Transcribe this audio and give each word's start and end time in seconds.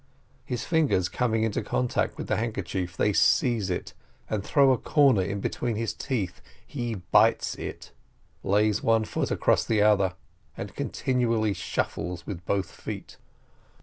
His 0.43 0.63
fingers 0.65 1.07
coming 1.07 1.43
into 1.43 1.61
contact 1.61 2.17
with 2.17 2.25
the 2.25 2.37
handkerchief, 2.37 2.97
they 2.97 3.13
seize 3.13 3.69
it, 3.69 3.93
and 4.31 4.43
throw 4.43 4.71
a 4.71 4.77
corner 4.79 5.21
in 5.21 5.41
between 5.41 5.75
his 5.75 5.93
teeth; 5.93 6.41
he 6.65 6.95
bites 6.95 7.53
it, 7.53 7.91
lays 8.43 8.81
one 8.81 9.05
foot 9.05 9.29
across 9.29 9.63
the 9.63 9.83
other, 9.83 10.15
and 10.57 10.73
continually 10.75 11.53
shuffles 11.53 12.25
with 12.25 12.43
both 12.47 12.71
feet. 12.71 13.17